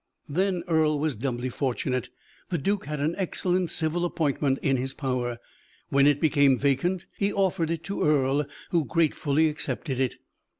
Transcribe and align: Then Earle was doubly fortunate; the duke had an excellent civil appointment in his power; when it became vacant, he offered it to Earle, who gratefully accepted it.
Then 0.27 0.63
Earle 0.67 0.97
was 0.97 1.15
doubly 1.15 1.49
fortunate; 1.49 2.09
the 2.49 2.57
duke 2.57 2.87
had 2.87 2.99
an 2.99 3.13
excellent 3.19 3.69
civil 3.69 4.03
appointment 4.03 4.57
in 4.63 4.77
his 4.77 4.95
power; 4.95 5.37
when 5.89 6.07
it 6.07 6.19
became 6.19 6.57
vacant, 6.57 7.05
he 7.19 7.31
offered 7.31 7.69
it 7.69 7.83
to 7.83 8.03
Earle, 8.03 8.47
who 8.71 8.83
gratefully 8.85 9.47
accepted 9.47 9.99
it. 9.99 10.15